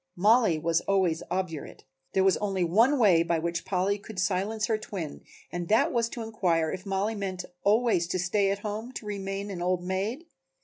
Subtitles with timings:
[0.15, 1.83] Mollie was always obdurate.
[2.13, 6.09] There was only one way by which Polly could silence her twin and that was
[6.09, 10.25] to inquire if Mollie meant always to stay at home, to remain an old maid?